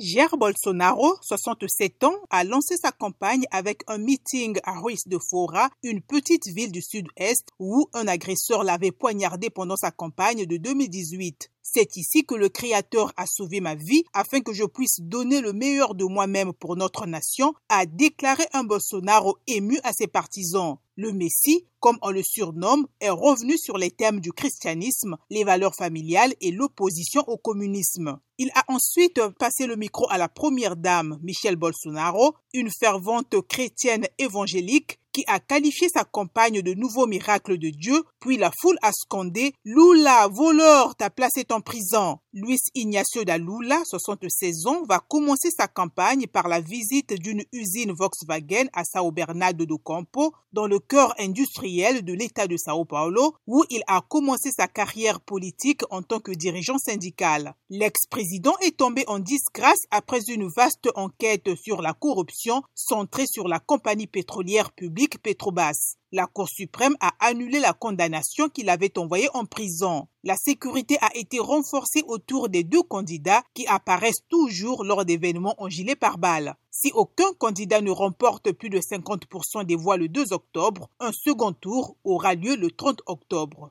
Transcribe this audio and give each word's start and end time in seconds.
Jair 0.00 0.36
Bolsonaro, 0.36 1.16
67 1.22 2.02
ans, 2.02 2.16
a 2.28 2.42
lancé 2.42 2.76
sa 2.76 2.90
campagne 2.90 3.44
avec 3.52 3.82
un 3.86 3.98
meeting 3.98 4.58
à 4.64 4.80
Ruiz 4.80 5.06
de 5.06 5.18
Fora, 5.18 5.70
une 5.84 6.02
petite 6.02 6.48
ville 6.48 6.72
du 6.72 6.82
sud-est 6.82 7.46
où 7.60 7.88
un 7.92 8.08
agresseur 8.08 8.64
l'avait 8.64 8.90
poignardé 8.90 9.50
pendant 9.50 9.76
sa 9.76 9.92
campagne 9.92 10.46
de 10.46 10.56
2018. 10.56 11.48
C'est 11.66 11.96
ici 11.96 12.26
que 12.26 12.34
le 12.34 12.50
Créateur 12.50 13.10
a 13.16 13.26
sauvé 13.26 13.60
ma 13.60 13.74
vie 13.74 14.04
afin 14.12 14.40
que 14.40 14.52
je 14.52 14.64
puisse 14.64 15.00
donner 15.00 15.40
le 15.40 15.54
meilleur 15.54 15.94
de 15.94 16.04
moi-même 16.04 16.52
pour 16.52 16.76
notre 16.76 17.06
nation, 17.06 17.54
a 17.70 17.86
déclaré 17.86 18.44
un 18.52 18.64
Bolsonaro 18.64 19.38
ému 19.46 19.80
à 19.82 19.94
ses 19.94 20.06
partisans. 20.06 20.76
Le 20.96 21.10
Messie, 21.12 21.66
comme 21.80 21.98
on 22.02 22.10
le 22.10 22.22
surnomme, 22.22 22.86
est 23.00 23.10
revenu 23.10 23.56
sur 23.56 23.78
les 23.78 23.90
thèmes 23.90 24.20
du 24.20 24.30
christianisme, 24.32 25.16
les 25.30 25.42
valeurs 25.42 25.74
familiales 25.74 26.34
et 26.42 26.52
l'opposition 26.52 27.24
au 27.28 27.38
communisme. 27.38 28.20
Il 28.36 28.50
a 28.54 28.64
ensuite 28.68 29.20
passé 29.38 29.66
le 29.66 29.76
micro 29.76 30.06
à 30.10 30.18
la 30.18 30.28
première 30.28 30.76
dame, 30.76 31.18
Michelle 31.22 31.56
Bolsonaro, 31.56 32.34
une 32.52 32.70
fervente 32.70 33.40
chrétienne 33.48 34.06
évangélique 34.18 35.00
qui 35.14 35.24
a 35.28 35.38
qualifié 35.38 35.88
sa 35.88 36.04
campagne 36.04 36.60
de 36.60 36.74
nouveau 36.74 37.06
miracle 37.06 37.56
de 37.56 37.70
Dieu, 37.70 38.02
puis 38.18 38.36
la 38.36 38.50
foule 38.60 38.76
a 38.82 38.90
scandé 38.92 39.54
Lula, 39.64 40.26
voleur, 40.28 40.96
ta 40.96 41.08
place 41.08 41.36
est 41.36 41.52
en 41.52 41.60
prison. 41.60 42.18
Luis 42.32 42.58
Ignacio 42.74 43.22
da 43.24 43.38
Lula, 43.38 43.80
76 43.84 44.66
ans, 44.66 44.82
va 44.88 44.98
commencer 44.98 45.50
sa 45.56 45.68
campagne 45.68 46.26
par 46.26 46.48
la 46.48 46.60
visite 46.60 47.14
d'une 47.14 47.44
usine 47.52 47.92
Volkswagen 47.92 48.66
à 48.72 48.82
Sao 48.82 49.12
Bernardo 49.12 49.64
do 49.64 49.78
Campo, 49.78 50.34
dans 50.52 50.66
le 50.66 50.80
cœur 50.80 51.14
industriel 51.20 52.04
de 52.04 52.12
l'État 52.12 52.48
de 52.48 52.56
Sao 52.56 52.84
Paulo, 52.84 53.36
où 53.46 53.64
il 53.70 53.82
a 53.86 54.00
commencé 54.08 54.50
sa 54.50 54.66
carrière 54.66 55.20
politique 55.20 55.82
en 55.90 56.02
tant 56.02 56.18
que 56.18 56.32
dirigeant 56.32 56.78
syndical. 56.78 57.54
L'ex-président 57.70 58.54
est 58.62 58.76
tombé 58.78 59.04
en 59.06 59.20
disgrâce 59.20 59.82
après 59.92 60.22
une 60.28 60.48
vaste 60.48 60.88
enquête 60.96 61.54
sur 61.54 61.82
la 61.82 61.92
corruption 61.92 62.62
centrée 62.74 63.26
sur 63.26 63.46
la 63.46 63.60
compagnie 63.60 64.08
pétrolière 64.08 64.72
publique 64.72 65.03
Petrobras. 65.22 65.96
La 66.12 66.26
Cour 66.26 66.48
suprême 66.48 66.96
a 67.00 67.12
annulé 67.20 67.60
la 67.60 67.72
condamnation 67.72 68.48
qu'il 68.48 68.70
avait 68.70 68.98
envoyée 68.98 69.28
en 69.34 69.44
prison. 69.44 70.08
La 70.22 70.36
sécurité 70.36 70.96
a 71.00 71.10
été 71.16 71.38
renforcée 71.38 72.02
autour 72.06 72.48
des 72.48 72.64
deux 72.64 72.82
candidats 72.82 73.42
qui 73.52 73.66
apparaissent 73.66 74.26
toujours 74.28 74.84
lors 74.84 75.04
d'événements 75.04 75.54
en 75.58 75.68
gilet 75.68 75.96
pare-balles. 75.96 76.54
Si 76.70 76.90
aucun 76.94 77.32
candidat 77.38 77.80
ne 77.80 77.90
remporte 77.90 78.52
plus 78.52 78.70
de 78.70 78.78
50% 78.78 79.64
des 79.64 79.76
voix 79.76 79.96
le 79.96 80.08
2 80.08 80.32
octobre, 80.32 80.88
un 81.00 81.12
second 81.12 81.52
tour 81.52 81.96
aura 82.04 82.34
lieu 82.34 82.56
le 82.56 82.70
30 82.70 83.02
octobre. 83.06 83.62